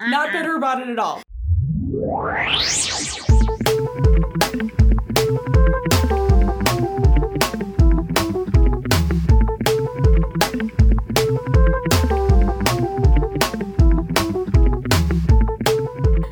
[0.00, 1.22] Not bitter about it at all.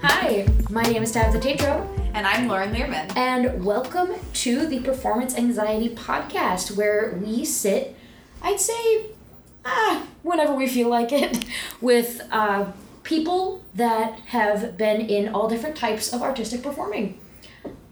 [0.02, 3.08] Hi, my name is Tabitha Tatro, And I'm Lauren Learman.
[3.16, 7.94] and welcome to the Performance Anxiety Podcast, where we sit,
[8.42, 9.06] I'd say,
[9.64, 11.44] ah, whenever we feel like it,
[11.80, 12.66] with uh,
[13.04, 17.20] people that have been in all different types of artistic performing.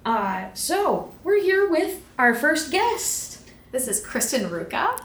[0.05, 3.51] Uh, so, we're here with our first guest.
[3.71, 4.99] This is Kristen Ruka.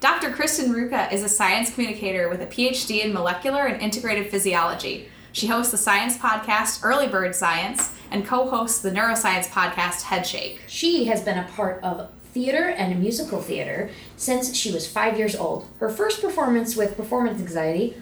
[0.00, 0.30] Dr.
[0.30, 5.08] Kristen Ruka is a science communicator with a PhD in molecular and integrative physiology.
[5.32, 10.62] She hosts the science podcast Early Bird Science and co hosts the neuroscience podcast Headshake.
[10.66, 15.36] She has been a part of theater and musical theater since she was five years
[15.36, 15.68] old.
[15.80, 17.96] Her first performance with Performance Anxiety,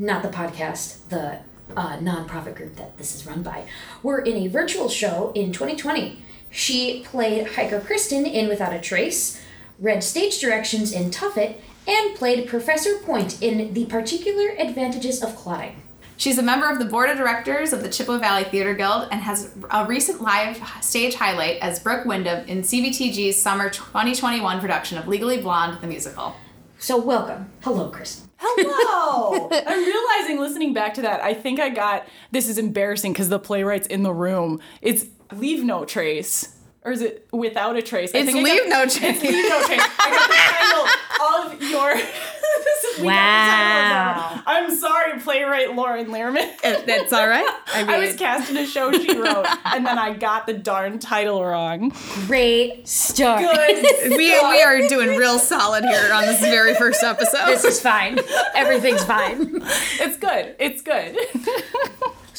[0.00, 1.38] not the podcast, the
[1.76, 3.64] uh, nonprofit group that this is run by,
[4.02, 6.22] were in a virtual show in 2020.
[6.50, 9.40] She played Hiker Kristen in Without a Trace,
[9.78, 15.82] read stage directions in Tuffet, and played Professor Point in The Particular Advantages of Clotting.
[16.16, 19.22] She's a member of the board of directors of the Chippewa Valley Theater Guild and
[19.22, 25.08] has a recent live stage highlight as Brooke Wyndham in CVTG's summer 2021 production of
[25.08, 26.36] Legally Blonde, the musical.
[26.78, 27.50] So, welcome.
[27.62, 28.29] Hello, Kristen.
[28.42, 29.48] Hello.
[29.66, 33.38] I'm realizing listening back to that, I think I got this is embarrassing because the
[33.38, 34.60] playwright's in the room.
[34.80, 36.56] It's leave no trace.
[36.82, 38.10] Or is it without a trace?
[38.14, 39.02] I It's think I Leave got- No Trace.
[39.02, 39.82] It's leave no trace.
[39.98, 41.94] I got the title of your.
[41.94, 46.60] this is, we got the title of our- I'm sorry, playwright Lauren Lehrman.
[46.62, 47.48] That's all right.
[47.74, 51.44] I was cast in a show she wrote, and then I got the darn title
[51.44, 51.92] wrong.
[52.26, 53.40] Great start.
[53.40, 54.10] Good.
[54.10, 57.46] we, we are doing real solid here on this very first episode.
[57.46, 58.18] This is fine.
[58.54, 59.60] Everything's fine.
[60.00, 60.56] It's good.
[60.58, 61.16] It's good.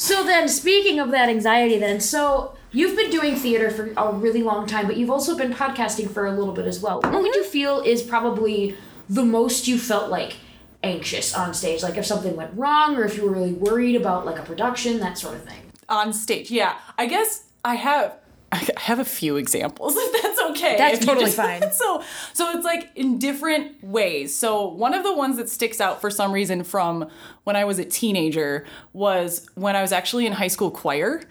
[0.02, 4.42] So then, speaking of that anxiety, then, so you've been doing theater for a really
[4.42, 7.00] long time, but you've also been podcasting for a little bit as well.
[7.02, 7.38] What would mm-hmm.
[7.38, 8.76] you feel is probably
[9.08, 10.38] the most you felt like
[10.82, 11.82] anxious on stage?
[11.82, 14.98] Like if something went wrong, or if you were really worried about like a production,
[15.00, 15.60] that sort of thing.
[15.88, 16.50] on stage.
[16.50, 18.14] Yeah, I guess I have
[18.50, 20.76] I have a few examples if that's okay.
[20.76, 21.62] That's If totally fine.
[21.72, 22.02] So
[22.34, 24.34] so it's like in different ways.
[24.36, 27.08] So one of the ones that sticks out for some reason from
[27.44, 31.22] when I was a teenager was when I was actually in high school choir.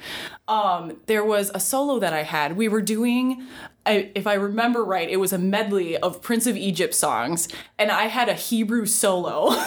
[0.47, 2.57] Um, there was a solo that I had.
[2.57, 3.45] We were doing
[3.85, 7.47] I, if I remember right, it was a medley of Prince of Egypt songs,
[7.79, 9.55] and I had a Hebrew solo.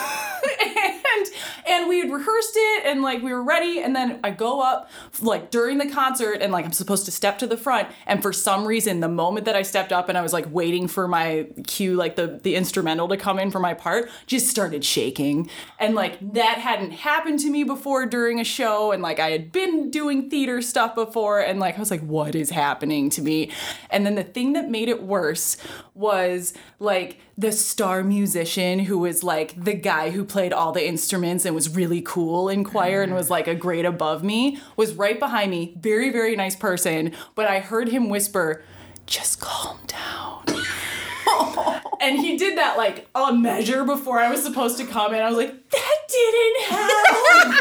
[1.67, 4.91] and we had rehearsed it and like we were ready and then I go up
[5.21, 8.33] like during the concert and like I'm supposed to step to the front and for
[8.33, 11.47] some reason the moment that I stepped up and I was like waiting for my
[11.67, 15.49] cue like the the instrumental to come in for my part just started shaking.
[15.79, 19.53] And like that hadn't happened to me before during a show and like I had
[19.53, 23.51] been doing theater stuff before and like I was like what is happening to me?
[23.91, 25.57] And then the thing that made it worse
[25.95, 31.45] was like the star musician who was like the guy who played all the instruments
[31.45, 35.19] and was really cool in choir and was like a grade above me was right
[35.19, 35.75] behind me.
[35.78, 37.12] Very very nice person.
[37.34, 38.62] But i heard him whisper
[39.06, 40.45] just calm down
[42.01, 45.29] and he did that like a measure before i was supposed to come and i
[45.29, 47.61] was like that didn't help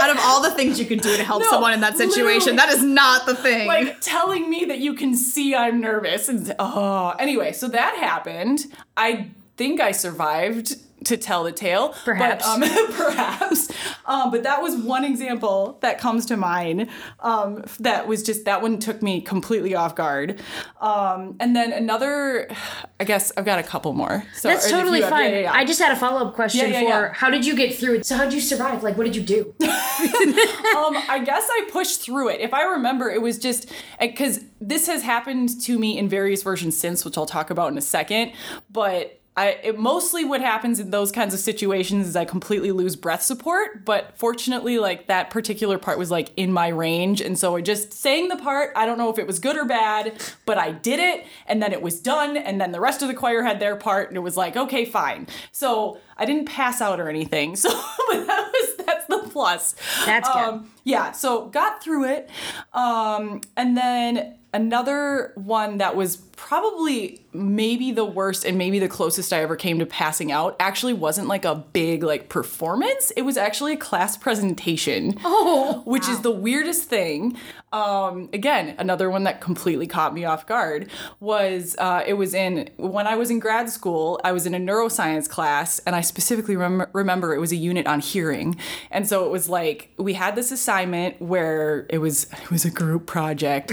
[0.00, 2.56] Out of all the things you could do to help No, someone in that situation,
[2.56, 3.66] that is not the thing.
[3.66, 6.28] like telling me that you can see I'm nervous.
[6.28, 8.66] And oh, anyway, so that happened.
[8.96, 11.94] I think I survived to tell the tale.
[12.04, 12.44] Perhaps.
[12.58, 13.70] But, um, perhaps.
[14.06, 16.88] Um, but that was one example that comes to mind.
[17.20, 20.40] Um, that was just that one took me completely off guard.
[20.80, 22.48] Um, and then another,
[23.00, 24.24] I guess I've got a couple more.
[24.34, 25.30] So That's totally have- fine.
[25.30, 25.52] yeah, yeah, yeah.
[25.52, 28.06] I just had a follow up question for how did you get through it?
[28.06, 28.82] So, how did you survive?
[28.82, 29.54] Like, what did you do?
[29.62, 32.40] um, I guess I pushed through it.
[32.40, 33.70] If I remember, it was just
[34.00, 37.78] because this has happened to me in various versions since, which I'll talk about in
[37.78, 38.32] a second.
[38.70, 42.94] But I it, mostly what happens in those kinds of situations is I completely lose
[42.94, 43.84] breath support.
[43.84, 47.92] But fortunately, like that particular part was like in my range, and so I just
[47.92, 48.72] sang the part.
[48.76, 51.72] I don't know if it was good or bad, but I did it, and then
[51.72, 54.20] it was done, and then the rest of the choir had their part, and it
[54.20, 55.26] was like okay, fine.
[55.50, 57.56] So I didn't pass out or anything.
[57.64, 59.74] So but that was that's the plus.
[60.04, 60.36] That's good.
[60.36, 62.28] Um, yeah, so got through it.
[62.74, 69.32] Um, and then another one that was probably maybe the worst and maybe the closest
[69.32, 73.10] I ever came to passing out actually wasn't like a big like performance.
[73.16, 75.18] It was actually a class presentation.
[75.24, 77.36] Oh, which is the weirdest thing.
[77.72, 80.88] Um, again, another one that completely caught me off guard
[81.18, 84.20] was uh, it was in when I was in grad school.
[84.22, 87.88] I was in a neuroscience class, and I specifically rem- remember it was a unit
[87.88, 88.60] on hearing,
[88.92, 92.70] and so it was like we had this assignment where it was it was a
[92.70, 93.72] group project.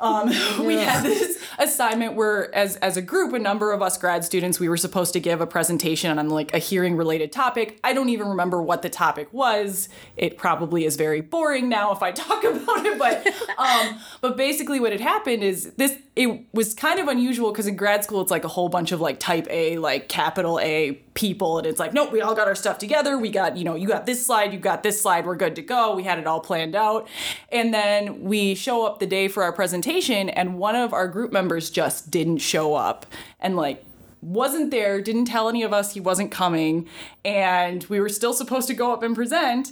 [0.00, 0.28] Um,
[0.66, 1.29] we had this
[1.60, 5.12] assignment where, as as a group, a number of us grad students, we were supposed
[5.12, 7.78] to give a presentation on like a hearing related topic.
[7.84, 9.88] I don't even remember what the topic was.
[10.16, 13.26] It probably is very boring now if I talk about it, but
[13.58, 17.76] um, but basically what had happened is this it was kind of unusual because in
[17.76, 21.58] grad school it's like a whole bunch of like type A, like capital A people,
[21.58, 23.18] and it's like, nope, we all got our stuff together.
[23.18, 25.62] We got, you know, you got this slide, you got this slide, we're good to
[25.62, 25.94] go.
[25.94, 27.06] We had it all planned out.
[27.52, 31.30] And then we show up the day for our presentation, and one of our group
[31.30, 33.04] members just didn't show up.
[33.38, 33.84] And like
[34.22, 36.86] wasn't there, didn't tell any of us he wasn't coming,
[37.24, 39.70] and we were still supposed to go up and present.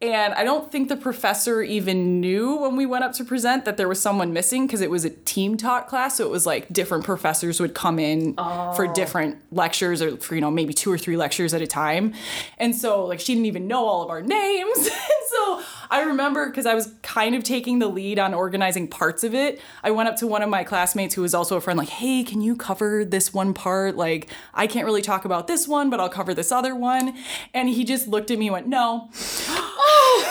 [0.00, 3.76] And I don't think the professor even knew when we went up to present that
[3.76, 6.18] there was someone missing because it was a team taught class.
[6.18, 8.92] So it was like different professors would come in for oh.
[8.94, 12.14] different lectures or for, you know, maybe two or three lectures at a time.
[12.58, 14.76] And so, like, she didn't even know all of our names.
[14.78, 19.24] and so I remember because I was kind of taking the lead on organizing parts
[19.24, 19.60] of it.
[19.82, 22.22] I went up to one of my classmates who was also a friend, like, hey,
[22.22, 23.96] can you cover this one part?
[23.96, 27.16] Like, I can't really talk about this one, but I'll cover this other one.
[27.54, 29.08] And he just looked at me and went, no.
[29.48, 30.24] Oh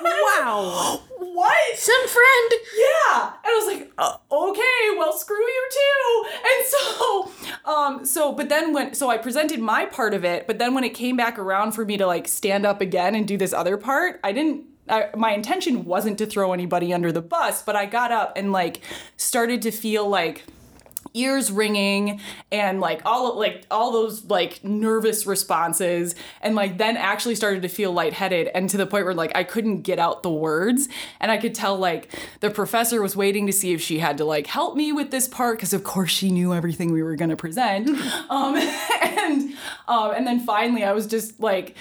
[0.02, 1.00] wow.
[1.18, 1.76] What?
[1.76, 2.52] Some friend.
[2.76, 3.32] Yeah.
[3.44, 6.28] And I was like, uh, okay, well, screw you too.
[6.44, 7.32] And so,
[7.64, 10.84] um, so, but then when, so I presented my part of it, but then when
[10.84, 13.76] it came back around for me to like stand up again and do this other
[13.76, 17.86] part, I didn't, I, my intention wasn't to throw anybody under the bus, but I
[17.86, 18.80] got up and like
[19.16, 20.44] started to feel like,
[21.14, 22.20] ears ringing
[22.52, 26.14] and like all like all those like nervous responses.
[26.40, 29.44] And like then actually started to feel lightheaded and to the point where like I
[29.44, 30.88] couldn't get out the words.
[31.20, 34.24] And I could tell like the professor was waiting to see if she had to
[34.24, 37.30] like help me with this part because of course she knew everything we were going
[37.30, 37.90] to present.
[38.30, 38.56] Um
[39.02, 39.54] and
[39.88, 41.74] um and then finally I was just like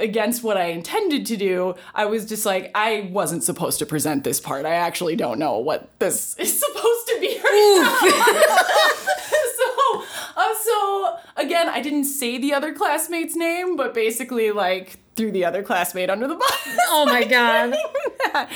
[0.00, 4.24] against what I intended to do, I was just like, I wasn't supposed to present
[4.24, 4.64] this part.
[4.66, 9.06] I actually don't know what this is supposed to be right
[9.56, 10.04] so,
[10.36, 15.44] uh, so again, I didn't say the other classmate's name, but basically like threw the
[15.44, 16.68] other classmate under the bus.
[16.88, 17.24] Oh my
[18.34, 18.48] god.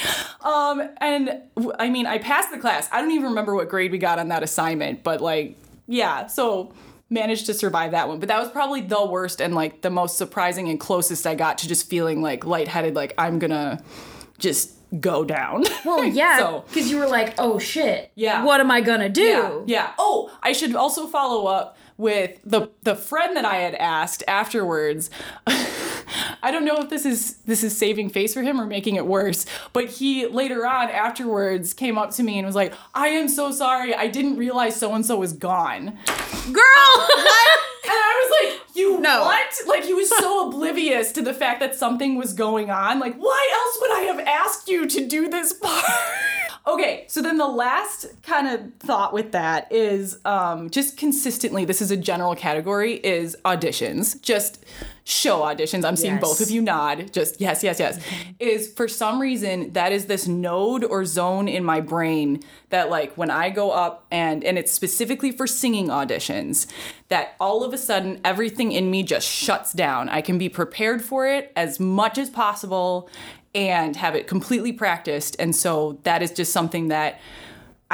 [0.43, 2.88] um, and w- I mean, I passed the class.
[2.93, 5.56] I don't even remember what grade we got on that assignment, but like,
[5.87, 6.73] yeah, so
[7.11, 8.19] managed to survive that one.
[8.19, 11.59] But that was probably the worst and like the most surprising and closest I got
[11.59, 13.83] to just feeling like lightheaded, like I'm gonna
[14.39, 15.65] just go down.
[15.85, 18.11] Well, yeah, so because you were like, oh shit.
[18.15, 18.45] Yeah.
[18.45, 19.23] What am I gonna do?
[19.23, 19.93] yeah, yeah.
[19.99, 25.11] Oh, I should also follow up with the the friend that I had asked afterwards.
[26.44, 29.06] I don't know if this is this is saving face for him or making it
[29.06, 33.29] worse, but he later on afterwards came up to me and was like, "I am
[33.29, 33.94] so sorry.
[33.94, 35.99] I didn't realize so and so was gone."
[36.52, 37.08] Girl.
[37.87, 39.25] And I was like, "You No.
[39.25, 42.99] what?" Like he was so oblivious to the fact that something was going on.
[42.99, 45.85] Like, why else would I have asked you to do this part?
[46.67, 51.67] okay, so then the last kind of thought with that is um, just consistently.
[51.67, 52.94] This is a general category.
[52.94, 54.64] Is auditions just
[55.05, 55.85] show auditions?
[55.85, 56.23] I'm seeing Yes.
[56.23, 57.12] both of you nod.
[57.12, 57.99] Just yes, yes, yes.
[58.41, 63.17] Is for some reason that is this node or zone in my brain that like
[63.17, 66.67] when I go up and and it's specifically for singing auditions
[67.09, 70.09] that all of a sudden everything in me just shuts down.
[70.09, 73.09] I can be prepared for it as much as possible
[73.55, 75.37] and have it completely practiced.
[75.39, 77.20] And so that is just something that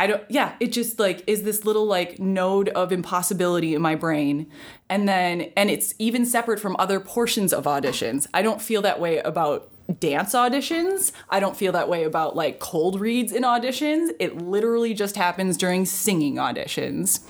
[0.01, 3.97] I don't, yeah, it just like is this little like node of impossibility in my
[3.97, 4.51] brain.
[4.89, 8.27] And then, and it's even separate from other portions of auditions.
[8.33, 9.69] I don't feel that way about
[10.01, 11.13] dance auditions.
[11.29, 14.09] I don't feel that way about like cold reads in auditions.
[14.19, 17.21] It literally just happens during singing auditions.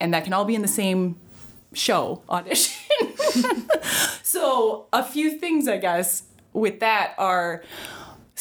[0.00, 1.20] And that can all be in the same
[1.72, 2.82] show audition.
[4.24, 7.62] so, a few things, I guess, with that are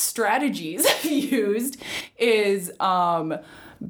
[0.01, 1.81] strategies I've used
[2.17, 3.37] is um,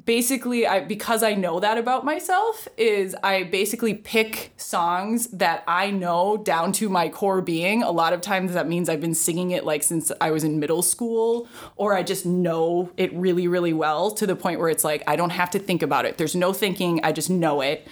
[0.04, 5.90] basically I because I know that about myself is I basically pick songs that I
[5.90, 7.82] know down to my core being.
[7.82, 10.58] A lot of times that means I've been singing it like since I was in
[10.58, 14.84] middle school or I just know it really really well to the point where it's
[14.84, 16.18] like I don't have to think about it.
[16.18, 17.86] There's no thinking, I just know it.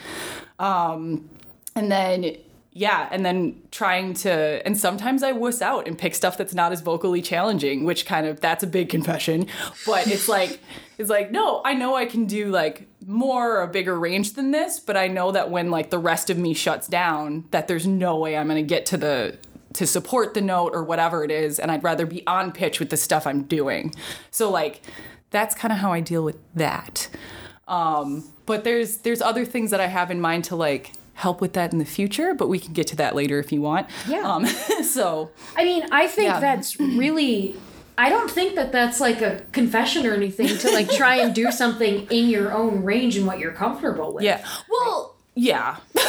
[0.59, 1.29] Um,
[1.75, 2.37] and then
[2.73, 6.71] yeah, and then trying to, and sometimes I wuss out and pick stuff that's not
[6.71, 9.47] as vocally challenging, which kind of that's a big confession.
[9.85, 10.61] But it's like,
[10.99, 14.53] it's like, no, I know I can do like more or a bigger range than
[14.53, 17.89] this, but I know that when like the rest of me shuts down, that there's
[17.89, 19.37] no way I'm gonna get to the
[19.73, 22.91] to support the note or whatever it is, and I'd rather be on pitch with
[22.91, 23.95] the stuff I'm doing.
[24.31, 24.83] So like,
[25.31, 27.09] that's kind of how I deal with that.
[27.67, 31.53] Um, but there's there's other things that I have in mind to like help with
[31.53, 33.87] that in the future, but we can get to that later if you want.
[34.09, 34.21] Yeah.
[34.23, 34.47] Um,
[34.97, 36.41] so I mean, I think Yeah.
[36.41, 37.55] that's really.
[37.99, 41.53] I don't think that that's like a confession or anything to like try and do
[41.53, 44.25] something in your own range and what you're comfortable with.
[44.25, 44.43] yeah.
[44.71, 45.77] Well, yeah.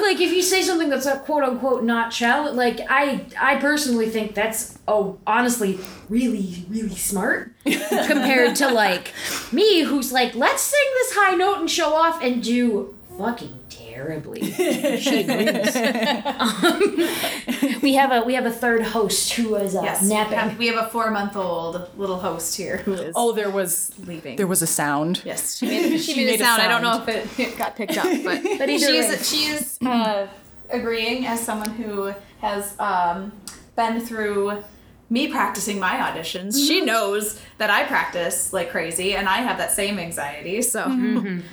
[0.00, 4.08] Like if you say something that's a quote unquote not challenge, like I I personally
[4.08, 9.12] think that's oh honestly really really smart compared to like
[9.50, 13.58] me who's like let's sing this high note and show off and do fucking
[13.96, 14.52] terribly.
[14.52, 15.76] she agrees.
[15.76, 20.38] Um, we have a we have a third host who was uh, Yes, napping.
[20.38, 24.36] have, we have a four-month-old little host here who is Oh, there was leaving.
[24.36, 25.22] there was a sound.
[25.24, 26.62] Yes, she made, she She made, made a a sound.
[26.62, 28.98] I don't know if it, it got picked up, but, But either she way.
[28.98, 30.26] is she is uh,
[30.70, 33.32] agreeing as someone who has um,
[33.76, 34.62] been through
[35.08, 36.54] me practicing my auditions.
[36.66, 36.86] She Mm-hmm.
[36.86, 40.62] knows that I practice like crazy, and I have that same anxiety.
[40.62, 40.82] So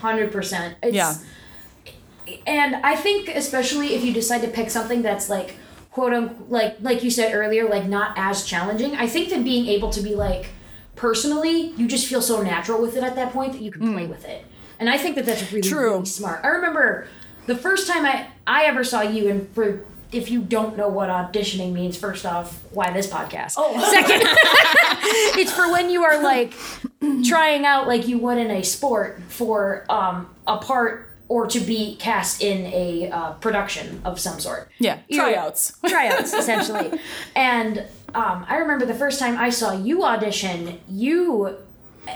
[0.02, 0.76] Hundred percent.
[0.82, 1.14] It's, Yeah.
[2.48, 5.56] And I think especially if you decide to pick something that's like
[5.92, 8.96] quote unquote like like you said earlier, like not as challenging.
[8.96, 10.48] I think that being able to be like
[10.96, 14.06] personally, you just feel so natural with it at that point that you can play
[14.06, 14.46] with it.
[14.80, 15.94] And I think that that's really, True.
[15.94, 16.44] really smart.
[16.44, 17.08] I remember
[17.46, 21.10] the first time I I ever saw you, and for if you don't know what
[21.10, 23.56] auditioning means, first off, why this podcast?
[23.58, 23.74] Oh.
[23.92, 24.22] Second,
[25.40, 26.54] it's for when you are like
[27.26, 31.96] trying out like you would in a sport for um, a part or to be
[31.96, 34.70] cast in a uh, production of some sort.
[34.78, 35.00] Yeah.
[35.08, 35.80] You Tryouts.
[35.88, 37.00] tryouts essentially.
[37.36, 37.80] And
[38.14, 41.58] um, I remember the first time I saw you audition, you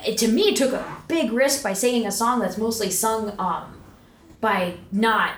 [0.06, 3.82] it, to me took a big risk by singing a song that's mostly sung um,
[4.40, 5.32] by not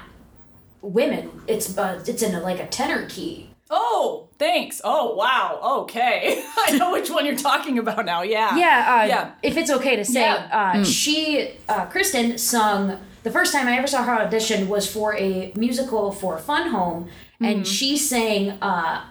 [0.82, 1.32] women.
[1.48, 3.50] It's uh, it's in a, like a tenor key.
[3.70, 4.82] Oh, thanks.
[4.84, 5.60] Oh, wow.
[5.84, 6.44] Okay.
[6.68, 8.24] I know which one you're talking about now.
[8.24, 8.58] Yeah.
[8.58, 9.32] Yeah, uh, Yeah.
[9.42, 10.50] if it's okay to say, Yeah.
[10.76, 13.00] uh, she, uh, Kristen, sung.
[13.24, 17.10] The first time I ever saw her audition was for a musical for Fun Home,
[17.42, 19.06] and she sang uh,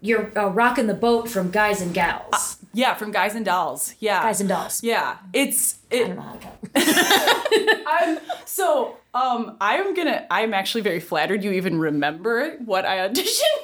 [0.00, 2.58] "You're uh, Rockin' the Boat" from Guys and Gals.
[2.72, 3.94] Yeah, from Guys and Dolls.
[3.98, 4.22] Yeah.
[4.22, 4.82] Guys and Dolls.
[4.82, 5.16] Yeah.
[5.32, 7.82] It's I don't know how to.
[7.86, 13.16] I'm so um I'm gonna I'm actually very flattered you even remember what I auditioned
[13.16, 13.57] with for that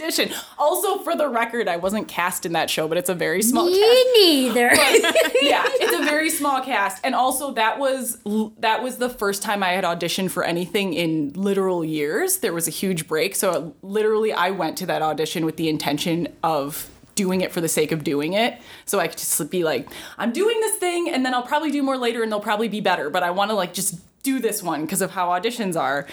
[0.00, 0.30] audition.
[0.58, 3.66] Also for the record, I wasn't cast in that show, but it's a very small
[3.66, 3.80] cast.
[3.80, 4.68] Me neither.
[5.42, 8.18] yeah, it's a very small cast, and also that was
[8.58, 12.38] that was the first time I had auditioned for anything in literal years.
[12.38, 15.68] There was a huge break, so uh, literally I went to that audition with the
[15.68, 19.64] intention of doing it for the sake of doing it, so I could just be
[19.64, 19.88] like,
[20.18, 22.80] I'm doing this thing, and then I'll probably do more later, and they'll probably be
[22.80, 23.98] better, but I want to like just
[24.30, 26.06] do this one because of how auditions are,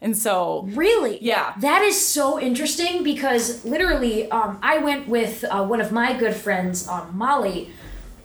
[0.00, 0.34] and so
[0.84, 1.14] Really?
[1.32, 1.54] Yeah.
[1.60, 6.34] That is so interesting because literally, um, I went with uh, one of my good
[6.34, 7.70] friends, um, Molly,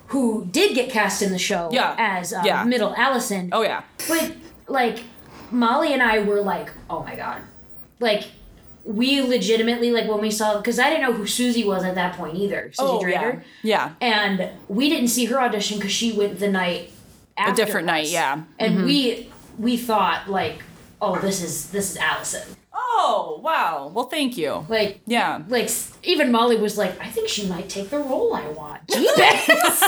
[0.08, 0.24] who
[0.58, 1.96] did get cast in the show Yeah.
[1.98, 2.64] as uh, Yeah.
[2.64, 3.50] Middle Allison.
[3.52, 4.34] oh yeah, But
[4.68, 4.98] like,
[5.52, 7.42] Molly and I were like, oh my god,
[8.00, 8.24] like.
[9.02, 12.16] We legitimately like when we saw because I didn't know who Susie was at that
[12.16, 12.72] point either.
[12.72, 13.34] Susie oh Drager.
[13.62, 14.16] yeah, yeah.
[14.16, 16.84] and we didn't see her audition because she went the night
[17.38, 18.12] A different night, us.
[18.12, 18.36] yeah.
[18.36, 18.46] Mm-hmm.
[18.60, 19.30] and we
[19.60, 20.62] we thought like
[21.02, 22.48] oh this is this is allison
[23.00, 24.66] Oh wow, well thank you.
[24.70, 25.44] like Yeah.
[25.50, 25.70] like
[26.04, 29.82] even molly was like i think she might take the role i want Jeebus.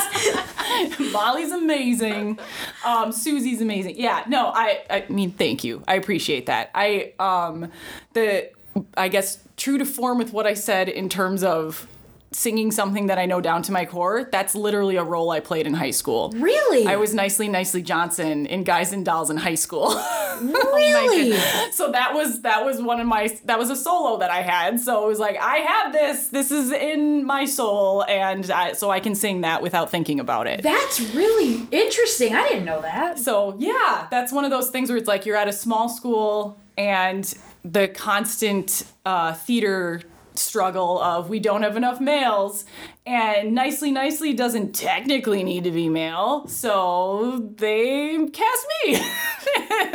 [1.12, 2.40] Molly's amazing.
[2.86, 3.96] Um, Susie's amazing.
[3.98, 5.82] Yeah, no, I I mean thank you.
[5.88, 6.70] I appreciate that.
[6.76, 7.72] I um
[8.14, 8.50] the
[8.96, 11.88] I guess true to form with what I said in terms of
[12.32, 15.66] singing something that I know down to my core, that's literally a role I played
[15.66, 16.32] in high school.
[16.36, 19.90] really I was Nicely Nicely Johnson in Guys and Dolls in high school.
[20.42, 21.38] really
[21.72, 24.80] so that was that was one of my that was a solo that I had.
[24.80, 26.28] So it was like I have this.
[26.30, 30.48] This is in my soul, and I, so I can sing that without thinking about
[30.48, 30.62] it.
[30.62, 34.98] that's really interesting i didn't know that So yeah, that's one of those things where
[34.98, 37.32] it's like you're at a small school and
[37.66, 40.02] the constant uh, theater
[40.40, 42.66] struggle of we don't have enough males.
[43.06, 48.96] And nicely nicely doesn't technically need to be male so they cast me.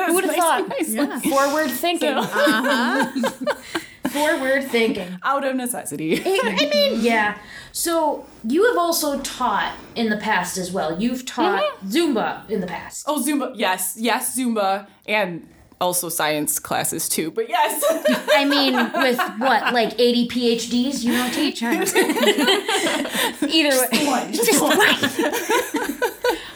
[0.07, 1.23] Who would have thought?
[1.25, 2.09] forward thinking.
[2.09, 2.19] So.
[2.19, 3.55] uh-huh.
[4.11, 5.19] forward thinking.
[5.23, 6.21] Out of necessity.
[6.25, 7.39] I mean, yeah.
[7.73, 11.01] So you have also taught in the past as well.
[11.01, 13.05] You've taught Zumba in the past.
[13.09, 13.53] oh zumba.
[13.55, 13.97] Yes.
[13.99, 14.87] Yes zumba.
[15.07, 15.49] And
[15.85, 17.31] also science classes too.
[17.31, 17.85] But yes.
[18.35, 21.63] I mean, with what, like 80 PhDs you don't teach?
[23.55, 24.31] Either way.
[24.33, 24.79] Just one.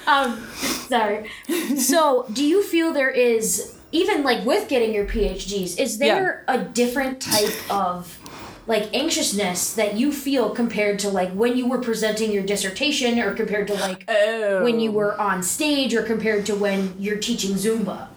[0.06, 0.46] um,
[0.88, 1.30] sorry.
[1.78, 6.58] So, do you feel there is, even like with getting your PhDs, is there a
[6.58, 8.18] different type of
[8.66, 13.32] like anxiousness that you feel compared to like when you were presenting your dissertation or
[13.34, 14.62] compared to like Oh.
[14.62, 18.08] when you were on stage or compared to when you're teaching Zumba?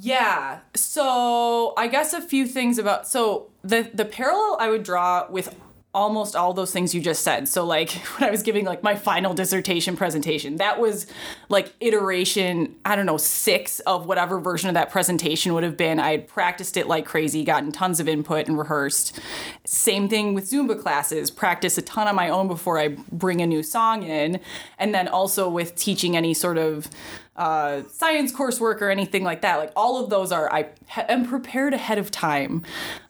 [0.00, 0.60] Yeah.
[0.74, 5.54] So I guess a few things about so the the parallel I would draw with
[5.92, 7.48] almost all those things you just said.
[7.48, 11.06] So like when I was giving like my final dissertation presentation, that was
[11.48, 15.98] like iteration, I don't know, 6 of whatever version of that presentation would have been.
[15.98, 19.18] I had practiced it like crazy, gotten tons of input and rehearsed.
[19.64, 23.46] Same thing with Zumba classes, practice a ton on my own before I bring a
[23.46, 24.40] new song in,
[24.78, 26.88] and then also with teaching any sort of
[27.36, 29.56] uh, science coursework or anything like that.
[29.56, 32.64] Like all of those are I am prepared ahead of time.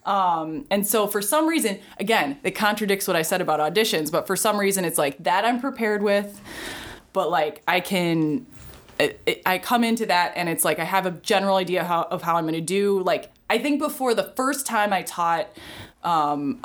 [0.05, 4.27] Um, and so for some reason, again, it contradicts what I said about auditions, but
[4.27, 6.41] for some reason it's like that I'm prepared with,
[7.13, 8.47] but like I can.
[9.47, 12.37] I come into that and it's like I have a general idea how, of how
[12.37, 13.03] I'm going to do.
[13.03, 15.49] Like I think before the first time I taught
[16.05, 16.61] um,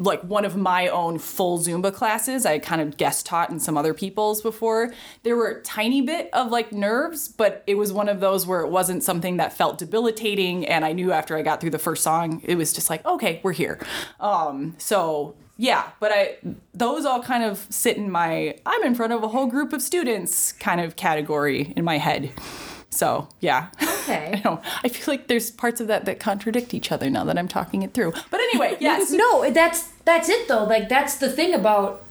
[0.00, 2.46] like one of my own full Zumba classes.
[2.46, 4.92] I kind of guest taught in some other people's before.
[5.22, 8.62] There were a tiny bit of like nerves, but it was one of those where
[8.62, 10.66] it wasn't something that felt debilitating.
[10.66, 13.40] And I knew after I got through the first song, it was just like, okay,
[13.42, 13.78] we're here.
[14.18, 16.38] Um, so yeah, but I
[16.72, 19.82] those all kind of sit in my I'm in front of a whole group of
[19.82, 22.32] students kind of category in my head.
[22.90, 23.68] So yeah.
[23.82, 24.32] Okay.
[24.34, 24.60] I know.
[24.82, 27.82] I feel like there's parts of that that contradict each other now that I'm talking
[27.82, 28.12] it through.
[28.30, 29.10] But anyway, yes.
[29.12, 30.64] No, that's that's it though.
[30.64, 32.04] Like that's the thing about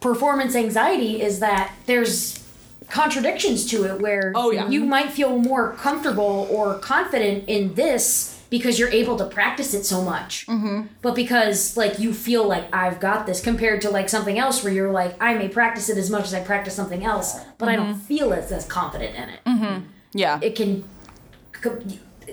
[0.00, 2.42] performance anxiety is that there's
[2.88, 4.68] contradictions to it where Oh, yeah.
[4.68, 9.84] you might feel more comfortable or confident in this because you're able to practice it
[9.84, 10.46] so much.
[10.46, 10.82] Mm-hmm.
[11.02, 14.72] But because like you feel like I've got this compared to like something else where
[14.72, 17.76] you're like I may practice it as much as I practice something else, but I
[17.76, 19.82] don't feel as as confident in it.
[20.16, 20.38] Yeah.
[20.42, 20.84] It can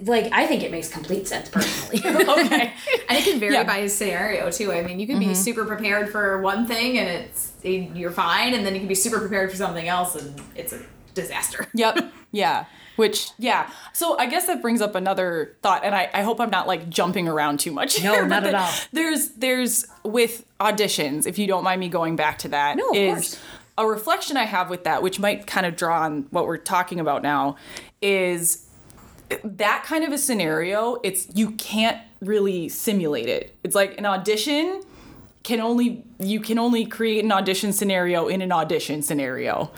[0.02, 2.02] like I think it makes complete sense personally.
[2.06, 2.74] okay.
[3.10, 3.64] And it can vary Yeah.
[3.64, 4.72] by his scenario too.
[4.72, 5.34] I mean, you can be mm-hmm.
[5.36, 9.20] super prepared for one thing and it's you're fine, and then you can be super
[9.20, 10.82] prepared for something else and it's a
[11.14, 11.68] disaster.
[11.76, 12.12] Yep.
[12.32, 12.66] Yeah.
[12.96, 13.72] Which, yeah.
[13.94, 16.90] So I guess that brings up another thought, and I, I hope I'm not like
[16.90, 18.04] jumping around too much.
[18.04, 18.72] No, here, but not at all.
[18.92, 22.96] There's there's with auditions, if you don't mind me going back to that, No, of
[22.96, 23.40] is course.
[23.78, 27.00] A reflection I have with that, which might kind of draw on what we're talking
[27.00, 27.56] about now,
[28.02, 28.70] is
[29.44, 31.00] that kind of a scenario.
[31.04, 33.56] It's you can't really simulate it.
[33.64, 34.84] It's like an audition
[35.44, 39.72] can only you can only create an audition scenario in an audition scenario.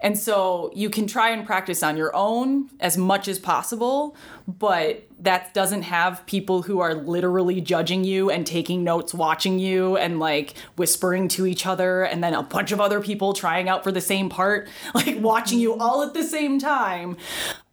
[0.00, 4.16] And so you can try and practice on your own as much as possible,
[4.48, 9.98] but that doesn't have people who are literally judging you and taking notes watching you
[9.98, 13.84] and like whispering to each other and then a bunch of other people trying out
[13.84, 17.18] for the same part, like watching you all at the same time.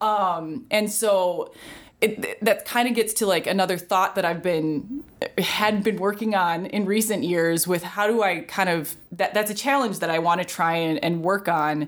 [0.02, 1.54] Um and so
[2.02, 5.04] it, that kind of gets to like another thought that I've been
[5.38, 9.50] had been working on in recent years with how do I kind of that that's
[9.50, 11.88] a challenge that I want to try and, and work on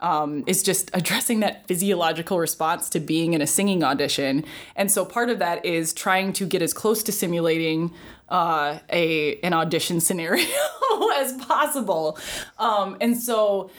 [0.00, 4.44] um, is just addressing that physiological response to being in a singing audition.
[4.76, 7.92] And so part of that is trying to get as close to simulating
[8.28, 10.46] uh, a an audition scenario
[11.16, 12.18] as possible.
[12.58, 13.70] Um, and so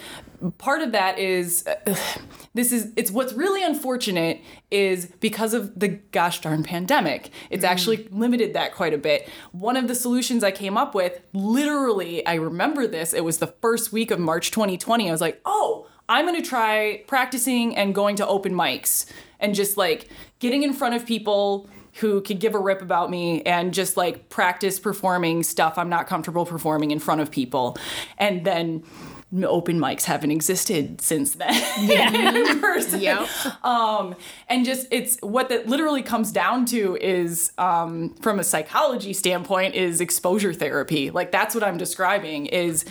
[0.57, 1.95] part of that is uh,
[2.53, 8.07] this is it's what's really unfortunate is because of the gosh darn pandemic it's actually
[8.11, 12.35] limited that quite a bit one of the solutions i came up with literally i
[12.35, 16.25] remember this it was the first week of march 2020 i was like oh i'm
[16.25, 19.05] going to try practicing and going to open mics
[19.39, 23.41] and just like getting in front of people who could give a rip about me
[23.43, 27.77] and just like practice performing stuff I'm not comfortable performing in front of people.
[28.17, 28.83] And then
[29.43, 31.53] open mics haven't existed since then
[32.15, 32.99] in person.
[32.99, 33.29] Yep.
[33.63, 34.15] Um,
[34.47, 39.75] and just it's what that literally comes down to is um, from a psychology standpoint
[39.75, 41.11] is exposure therapy.
[41.11, 42.85] Like that's what I'm describing is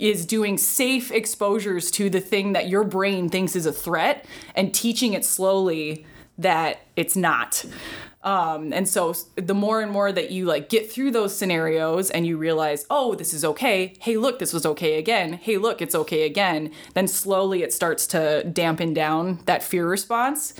[0.00, 4.24] is doing safe exposures to the thing that your brain thinks is a threat
[4.56, 6.04] and teaching it slowly
[6.36, 7.64] that it's not.
[8.24, 12.26] Um, and so the more and more that you like get through those scenarios and
[12.26, 13.94] you realize, oh, this is okay.
[14.00, 15.34] Hey, look, this was okay again.
[15.34, 16.72] Hey, look, it's okay again.
[16.94, 20.54] Then slowly it starts to dampen down that fear response.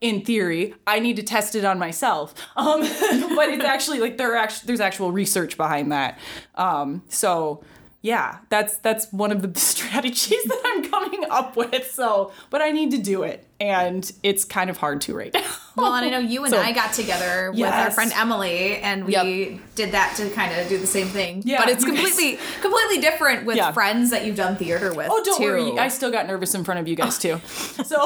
[0.00, 4.32] In theory, I need to test it on myself, um, but it's actually like there
[4.32, 6.18] are actually there's actual research behind that.
[6.56, 7.62] Um, so
[8.04, 11.90] yeah, that's that's one of the strategies that I'm coming up with.
[11.90, 15.42] So, but I need to do it, and it's kind of hard to right now.
[15.74, 19.06] Well, and I know you and So- I got together with our friend Emily, and
[19.06, 19.60] we Yep.
[19.74, 21.42] did that to kind of do the same thing.
[21.46, 23.72] Yeah, but it's you guys- completely completely different with Yeah.
[23.72, 25.08] friends that you've done theater with.
[25.10, 25.44] Oh, don't too.
[25.44, 27.40] worry, I still got nervous in front of you guys too.
[27.84, 27.96] So,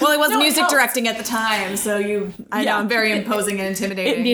[0.00, 0.70] well, I was No, music helped.
[0.72, 2.32] directing at the time, so you.
[2.52, 2.70] I Yeah.
[2.74, 4.24] know I'm very imposing and intimidating.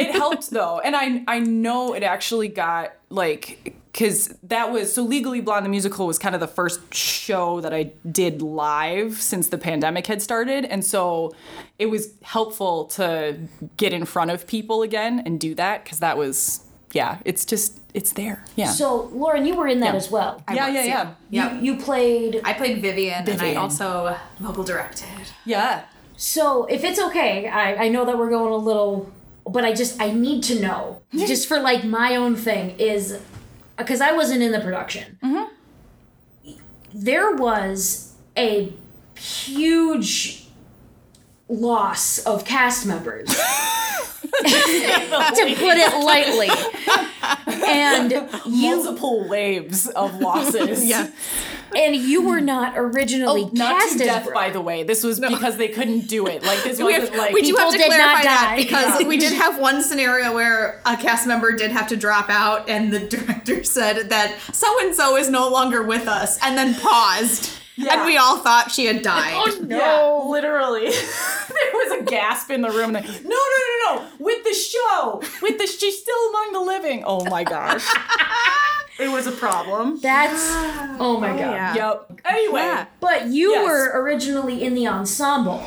[0.00, 5.02] it helped though and i i know it actually got like because that was so
[5.02, 9.48] legally blonde the musical was kind of the first show that i did live since
[9.48, 11.32] the pandemic had started and so
[11.78, 13.36] it was helpful to
[13.76, 17.80] get in front of people again and do that because that was yeah it's just
[17.94, 19.96] it's there yeah So, Lauren, you were in that Yeah.
[19.96, 20.42] as well.
[20.52, 21.54] yeah was, yeah yeah yeah.
[21.60, 22.40] You, you played.
[22.42, 25.24] I played Vivian, and I also vocal directed.
[25.44, 25.84] yeah
[26.16, 29.12] So, if it's okay, I, I know that we're going a little,
[29.44, 33.20] but I just, I need to know, just for like my own thing, is
[33.82, 35.18] because I wasn't in the production.
[35.22, 36.52] Mm-hmm.
[36.94, 38.72] There was a
[39.16, 40.46] huge
[41.48, 43.28] loss of cast members.
[44.32, 46.48] to put it lightly.
[47.66, 48.10] And
[48.46, 51.08] you multiple waves of losses Yeah.
[51.76, 54.34] and you were not originally Oh, not cast to death, Brooke.
[54.34, 54.82] by the way.
[54.82, 56.42] This was because they couldn't do it.
[56.42, 58.56] Like this We, wasn't like we do have to People did not clarify that die.
[58.62, 59.08] because Yeah.
[59.08, 62.92] we did have one scenario where a cast member did have to drop out, and
[62.92, 67.50] the director said that so and so is no longer with us, and then paused,
[67.76, 67.94] Yeah.
[67.98, 69.32] and we all thought she had oh, died.
[69.34, 69.76] Oh, no.
[69.76, 70.90] Yeah, literally.
[70.90, 72.94] there was a gasp in the room.
[72.94, 74.06] And they, no, no, no, no.
[74.18, 75.22] With the show.
[75.40, 77.02] With the she's still among the living.
[77.06, 77.86] Oh my gosh.
[79.00, 80.00] it was a problem.
[80.00, 80.48] That's
[81.00, 81.38] oh my oh, god.
[81.38, 81.74] yeah.
[81.74, 82.20] Yep.
[82.26, 82.86] Anyway, Yeah.
[83.00, 83.64] But you Yes.
[83.66, 85.62] were originally in the ensemble.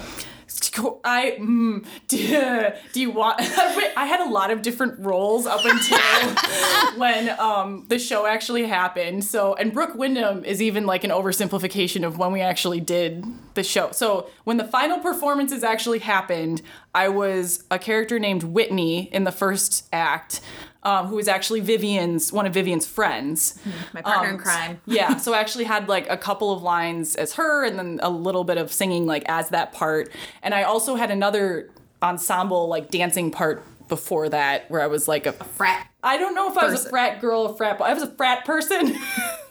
[1.04, 3.40] I mm, do, do you want?
[3.42, 5.98] I had a lot of different roles up until
[6.98, 9.24] when um, the show actually happened.
[9.24, 13.64] So, and Brooke Wyndham is even like an oversimplification of when we actually did the
[13.64, 13.92] show.
[13.92, 16.62] So, when the final performances actually happened,
[16.94, 20.42] I was a character named Whitney in the first act.
[20.86, 23.60] Um, who was actually Vivian's one of Vivian's friends.
[23.92, 24.82] My partner in Um, crime.
[24.86, 28.10] yeah, so I actually had like a couple of lines as her and then a
[28.12, 30.12] little bit of singing like as that part.
[30.44, 31.72] And I also had another
[32.04, 35.88] ensemble like dancing part before that where I was like a Frat.
[36.04, 37.86] I don't know if I was a frat girl or frat boy.
[37.86, 38.96] I was a frat person.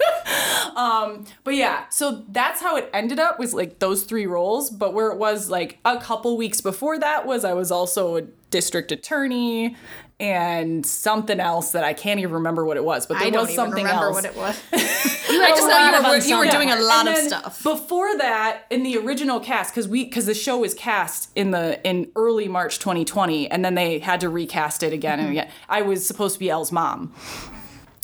[0.76, 4.70] um, but yeah, so that's how it ended up was like those three roles.
[4.70, 8.22] But where it was like a couple weeks before that was I was also a
[8.50, 9.74] district attorney
[10.20, 13.06] and something else that I can't even remember what it was.
[13.06, 14.14] But there I don't was even something remember else.
[14.14, 14.60] what it was.
[14.72, 17.62] I just know you were, you were doing a lot And of stuff.
[17.62, 21.80] Before that, in the original cast, because we because the show was cast in the
[21.86, 25.28] in early March 2020, and then they had to recast it again Mm-hmm.
[25.28, 25.50] and again.
[25.68, 27.12] I was supposed to be Elle's mom.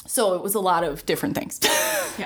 [0.06, 1.60] So it was a lot of different things.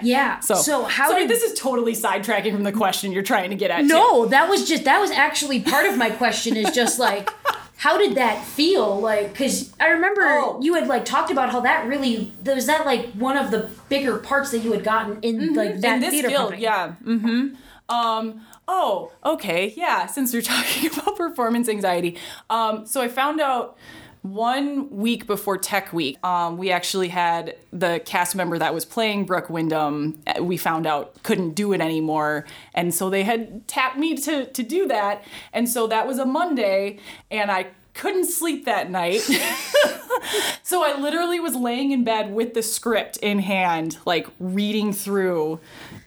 [0.03, 0.41] Yeah.
[0.41, 3.57] So, So, how sorry, did this is totally sidetracking from the question you're trying to
[3.57, 3.83] get at.
[3.83, 3.87] too.
[3.89, 7.31] No, that was just that was actually part of my question is just like
[7.85, 10.59] how did that feel like cuz I remember Oh.
[10.67, 14.17] you had like talked about how that really was that like one of the bigger
[14.31, 15.95] parts that you had gotten in like that Mm-hmm.
[15.95, 16.63] in this theater guild, company.
[16.63, 16.93] yeah.
[17.13, 17.43] Mm-hmm.
[17.97, 20.07] Um, oh, okay, yeah.
[20.07, 22.17] Since we're talking about performance anxiety,
[22.49, 23.77] um, so I found out
[24.25, 29.27] one week before Tech Week, um, we actually had the cast member that was playing
[29.27, 30.19] Brooke Wyndham.
[30.27, 34.47] uh, We found out couldn't do it anymore, and so they had tapped me to
[34.47, 36.99] to do that, and so that was a Monday,
[37.31, 39.21] and I couldn't sleep that night.
[40.63, 45.61] So I literally was laying in bed with the script in hand, like reading through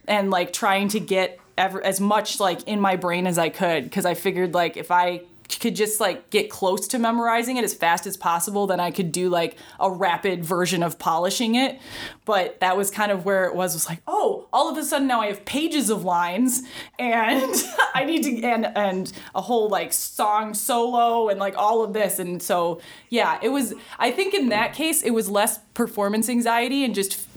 [0.07, 3.83] and like trying to get ever as much like in my brain as I could
[3.83, 7.73] because I figured like if I could just like get close to memorizing it as
[7.73, 11.79] fast as possible then I could do like a rapid version of polishing it
[12.25, 15.07] but that was kind of where it was was like oh all of a sudden
[15.07, 16.63] now I have pages of lines
[16.99, 17.53] and
[17.95, 22.19] I need to and and a whole like song solo and like all of this
[22.19, 26.83] and so yeah it was I think in that case it was less performance anxiety
[26.83, 27.27] and just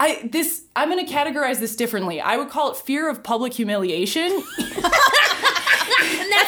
[0.00, 2.20] I this I'm to categorize this differently.
[2.20, 4.42] I would call it fear of public humiliation.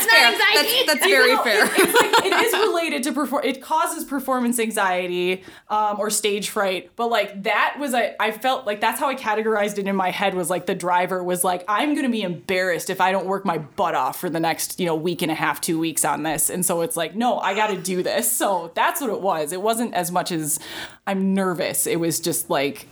[0.06, 0.26] That's Fair.
[0.32, 0.86] anxiety.
[0.86, 1.64] That's, that's very though fair.
[1.66, 3.44] it- like it is related to perform.
[3.44, 6.90] It causes performance anxiety um, or stage fright.
[6.96, 10.10] But like that was I I felt like that's how I categorized it in my
[10.10, 10.34] head.
[10.34, 13.58] Was like the driver was like I'm gonna be embarrassed if I don't work my
[13.58, 16.50] butt off for the next you know week and a half, two weeks on this.
[16.50, 18.30] And so it's like no, I got to do this.
[18.30, 19.52] So that's what it was.
[19.52, 20.58] It wasn't as much as
[21.06, 21.86] I'm nervous.
[21.86, 22.86] It was just like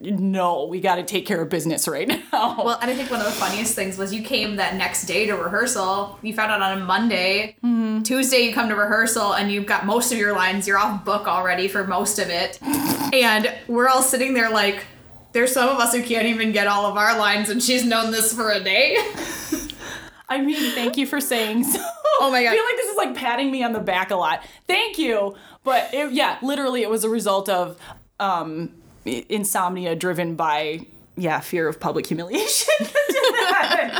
[0.00, 2.20] no, we got to take care of business right now.
[2.32, 5.26] Well, and I think one of the funniest things was you came that next day
[5.26, 6.18] to rehearsal.
[6.22, 7.56] You found out on a Monday.
[7.64, 8.02] Mm-hmm.
[8.02, 10.68] Tuesday, you come to rehearsal and you've got most of your lines.
[10.68, 12.58] You're off book already for most of it.
[12.62, 14.84] and we're all sitting there like,
[15.32, 18.10] there's some of us who can't even get all of our lines, and she's known
[18.10, 18.96] this for a day.
[20.30, 21.80] I mean, thank you for saying so.
[22.18, 22.48] Oh my God.
[22.48, 24.42] I feel like this is like patting me on the back a lot.
[24.66, 25.36] Thank you.
[25.64, 27.78] But it, yeah, literally, it was a result of
[28.18, 28.72] um,
[29.06, 30.80] insomnia driven by
[31.16, 32.74] yeah fear of public humiliation.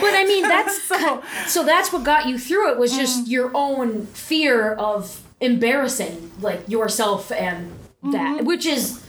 [0.01, 2.99] But I mean, that's so so that's what got you through it was mm.
[2.99, 8.47] just your own fear of embarrassing like yourself and that, mm-hmm.
[8.47, 9.03] which is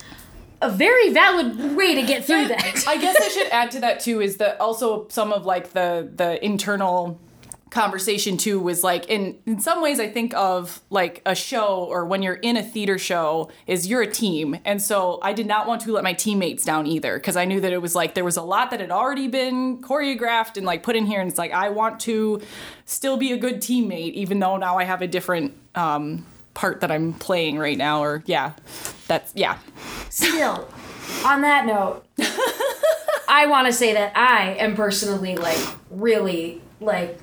[0.62, 2.84] a very valid way to get through that.
[2.88, 6.10] I guess I should add to that too is that also some of like the
[6.16, 7.20] the internal
[7.70, 12.06] conversation too was like in in some ways I think of like a show or
[12.06, 14.58] when you're in a theater show is you're a team.
[14.66, 17.60] And so I did not want to let my teammates down either because I knew
[17.62, 20.84] that it was like there was a lot that had already been choreographed and like
[20.84, 21.20] put in here.
[21.20, 22.42] And it's like I want to
[22.86, 26.90] still be a good teammate even though now I have a different um part that
[26.90, 28.54] I'm playing right now or yeah
[29.08, 29.58] that's yeah.
[30.10, 30.68] Still,
[31.26, 32.06] on that note,
[33.28, 37.20] I want to say that I am personally like really like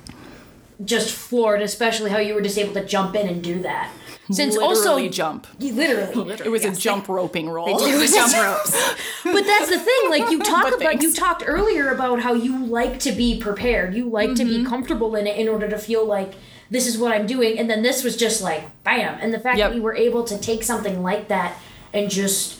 [0.83, 3.91] just floored, especially how you were just able to jump in and do that.
[4.31, 6.33] Since also literally jump You literally.
[6.33, 8.95] it was a jump roping role It was jump ropes.
[9.23, 10.09] But that's the thing.
[10.09, 13.93] Like you talk But about, you talked earlier about how you like to be prepared.
[13.93, 14.67] You like to be mm-hmm.
[14.67, 16.33] comfortable in it in order to feel like
[16.71, 17.59] this is what I'm doing.
[17.59, 19.19] And then this was just like bam.
[19.21, 19.69] And the fact Yep.
[19.69, 21.57] that you were able to take something like that
[21.93, 22.59] and just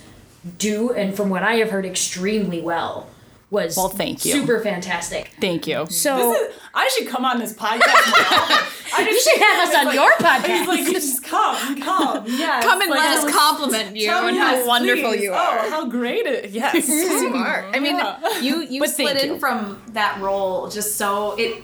[0.59, 3.07] do, and from what I have heard, extremely well
[3.55, 4.33] was Well, thank you.
[4.33, 5.31] super fantastic.
[5.41, 5.87] Thank you.
[5.89, 7.79] So This is- I should come on this podcast.
[7.79, 8.59] more.
[8.97, 10.67] I you should have us on your It's podcast.
[10.67, 12.63] like you just come, come, yes.
[12.63, 15.23] Come and like, let us compliment you Tell and me, how yes, wonderful please.
[15.23, 15.59] you oh, are.
[15.65, 16.51] Oh, how great it!
[16.51, 16.87] Yes,
[17.23, 17.65] you are.
[17.73, 18.39] I mean, Yeah.
[18.41, 19.39] you you But slid thank in you.
[19.39, 21.63] from that role just so it.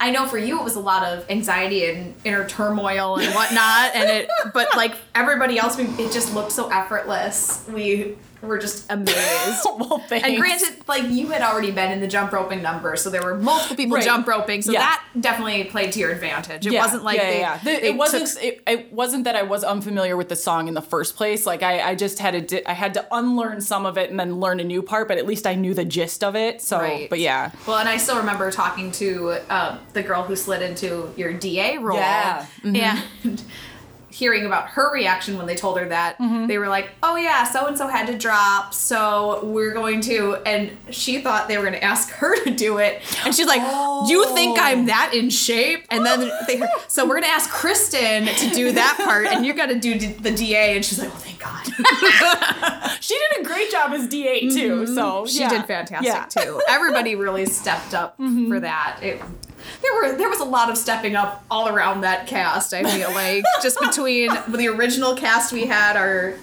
[0.00, 3.94] I know for you it was a lot of anxiety and inner turmoil and whatnot,
[3.94, 4.28] and it.
[4.54, 7.64] But like everybody else, we, it just looked so effortless.
[7.72, 9.64] We were just amazed.
[9.78, 10.26] well, thanks.
[10.26, 13.36] And granted, like you had already been in the jump roping number, so there were
[13.36, 14.04] multiple people Right.
[14.04, 14.80] jump roping, so Yeah.
[14.80, 16.64] that definitely played to your advantage.
[16.66, 17.58] It Yeah, wasn't like yeah, they, yeah.
[17.64, 18.28] The- it wasn't.
[18.28, 21.44] took- it, it wasn't that I was unfamiliar with the song in the first place.
[21.46, 22.40] Like I, I just had to.
[22.40, 25.08] di- I had to unlearn some of it and then learn a new part.
[25.08, 26.62] But at least I knew the gist of it.
[26.62, 27.10] So, Right.
[27.10, 31.12] but yeah, Well, and I still remember talking to um, the girl who slid into
[31.16, 31.96] your DA role.
[31.98, 32.46] Yeah.
[32.64, 33.42] And
[34.10, 36.46] hearing about her reaction when they told her that, Mm-hmm.
[36.48, 40.36] they were like, oh, yeah, so and so had to drop, so we're going to.
[40.44, 43.00] And she thought they were going to ask her to do it.
[43.24, 43.60] And she's like,
[44.10, 44.62] you think Oh.
[44.62, 45.84] I'm that in shape?
[45.90, 49.54] And then they, so we're going to ask Kristen to do that part, and you're
[49.54, 50.74] going to do the DA.
[50.74, 51.64] And she's like, oh, thank God.
[53.00, 54.86] she did a great job as DA too.
[54.86, 55.26] So Mm-hmm.
[55.26, 55.48] She yeah.
[55.50, 56.24] did fantastic Yeah.
[56.44, 56.60] too.
[56.68, 58.16] Everybody really stepped up
[58.48, 58.98] for that.
[59.02, 59.20] It,
[59.82, 62.72] there were there was a lot of stepping up all around that cast.
[62.74, 66.34] I feel like just between the original cast we had, our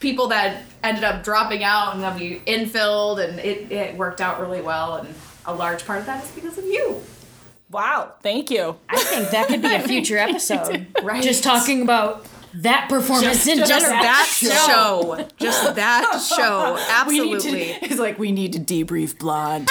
[0.00, 4.40] people that ended up dropping out, and then we infilled, and it, it worked out
[4.40, 4.96] really well.
[4.96, 5.14] And
[5.46, 7.02] a large part of that is because of you.
[7.70, 8.76] Wow, thank you.
[8.88, 10.86] I think that could be a future episode.
[11.02, 11.22] Right.
[11.22, 14.02] Just talking about that performance in Just general.
[14.02, 15.28] that show.
[15.38, 16.76] Just that show.
[16.90, 17.50] Absolutely.
[17.50, 19.68] to, it's like we need to debrief Blonde.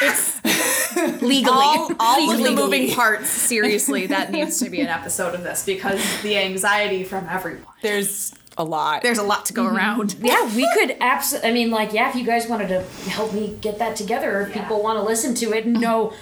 [1.22, 1.52] legally.
[1.52, 5.64] all, all of the moving parts seriously that needs to be an episode of this
[5.64, 9.02] because the anxiety from everyone There's a lot.
[9.02, 9.76] there's a lot to go mm-hmm.
[9.76, 11.50] around Yeah, we could absolutely.
[11.50, 14.42] I mean, like, yeah, if you guys wanted to help me get that together, or
[14.42, 14.62] if Yeah.
[14.62, 16.12] people want to listen to it and know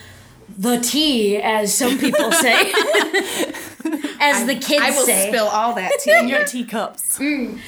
[0.56, 2.72] the tea, as some people say,
[4.20, 5.28] as the kids i will say.
[5.28, 7.18] spill all that tea in your teacups.
[7.18, 7.58] Mm.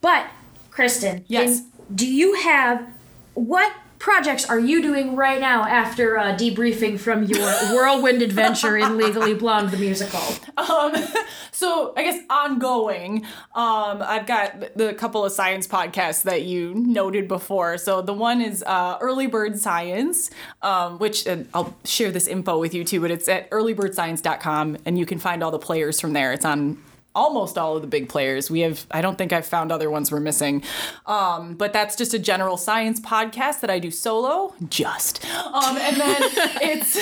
[0.00, 0.26] But,
[0.70, 1.62] Kristen, Yes.
[1.94, 2.86] do you have
[3.34, 3.72] what
[4.02, 9.32] projects are you doing right now after uh, debriefing from your whirlwind adventure in Legally
[9.32, 10.20] Blonde the musical?
[10.56, 10.92] Um,
[11.52, 17.28] so I guess ongoing, um, I've got the, couple of science podcasts that you noted
[17.28, 17.78] before.
[17.78, 20.30] So the one is uh, Early Bird Science,
[20.62, 25.06] um, which I'll share this info with you too, but it's at earlybirdscience.com and you
[25.06, 26.32] can find all the players from there.
[26.32, 26.82] It's on
[27.14, 28.50] almost all of the big players.
[28.50, 30.62] We have, I don't think I've found other ones we're missing.
[31.06, 35.24] Um, but that's just a general science podcast that I do solo, just.
[35.46, 36.16] Um, and then
[36.62, 36.94] it's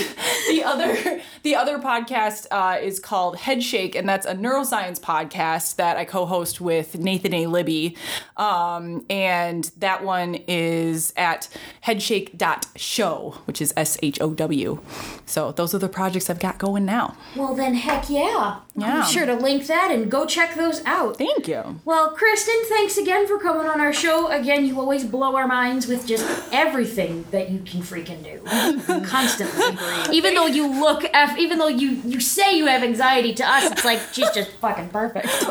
[0.49, 5.96] the other, the other podcast uh, is called Headshake, and that's a neuroscience podcast that
[5.96, 7.46] I co-host with Nathan A.
[7.46, 7.96] Libby.
[8.37, 11.49] Um, and that one is at
[11.83, 14.81] headshake.show, which is S-H-O-W.
[15.27, 17.16] So those are the projects I've got going now.
[17.37, 18.61] Well, then, heck yeah.
[18.75, 19.03] Yeah.
[19.07, 21.17] Be sure to link that and go check those out.
[21.19, 21.81] Thank you.
[21.85, 24.29] Well, Kristen, thanks again for coming on our show.
[24.29, 28.41] Again, you always blow our minds with just everything that you can freaking do.
[29.07, 29.77] Constantly.
[30.17, 33.71] Even though you look have, even though you you say you have anxiety to us,
[33.71, 35.27] it's like she's just fucking perfect.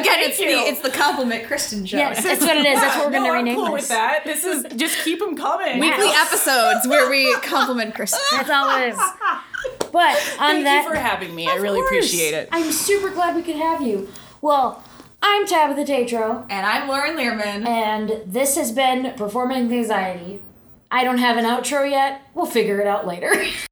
[0.00, 0.46] Again, it's you.
[0.46, 1.98] the it's the compliment Kristen show.
[1.98, 2.80] yes, that's what it is.
[2.80, 3.82] That's what we're no, gonna I'm rename cool this.
[3.82, 4.24] with that.
[4.24, 5.78] This is just keep them coming.
[5.78, 8.20] Weekly episodes where we compliment Kristen.
[8.32, 8.98] That's all it is.
[9.92, 11.46] But on Thank that, you for having me.
[11.48, 11.90] I really course.
[11.90, 12.48] appreciate it.
[12.50, 14.08] I'm super glad we could have you.
[14.40, 14.82] Well,
[15.22, 17.66] I'm Tabitha Tatro, And I'm Lauren Learman.
[17.66, 20.42] and this has been Performing Anxiety.
[20.90, 22.22] I don't have an outro yet.
[22.34, 23.32] We'll figure it out later.